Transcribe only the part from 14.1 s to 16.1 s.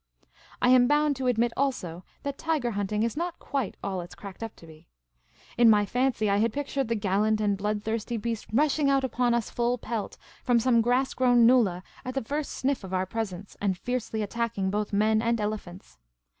attacking both men and elephants.